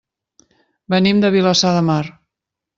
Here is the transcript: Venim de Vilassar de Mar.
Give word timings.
Venim 0.95 1.21
de 1.27 1.33
Vilassar 1.37 1.77
de 1.79 1.87
Mar. 1.93 2.03